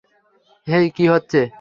হেই, 0.67 0.85
কী 0.95 1.05
হচ্ছে? 1.07 1.41